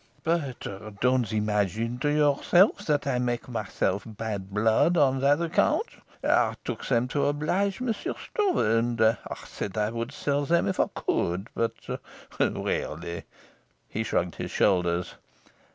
"But 0.23 0.65
don't 0.99 1.31
imagine 1.31 1.99
to 1.99 2.09
yourself 2.09 2.87
that 2.87 3.05
I 3.05 3.19
make 3.19 3.47
myself 3.47 4.01
bad 4.03 4.49
blood 4.49 4.97
on 4.97 5.19
that 5.19 5.39
account. 5.39 5.85
I 6.23 6.55
took 6.65 6.83
them 6.87 7.07
to 7.09 7.27
oblige 7.27 7.79
Monsieur 7.79 8.15
Stroeve, 8.17 8.57
and 8.79 8.99
I 8.99 9.17
said 9.45 9.77
I 9.77 9.91
would 9.91 10.11
sell 10.11 10.45
them 10.47 10.67
if 10.67 10.79
I 10.79 10.87
could. 10.95 11.49
But 11.53 11.75
really" 12.39 13.25
He 13.89 14.01
shrugged 14.03 14.37
his 14.37 14.49
shoulders. 14.49 15.13